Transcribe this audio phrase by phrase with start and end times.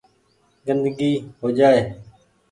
[0.65, 1.81] گندگي هو جآئي۔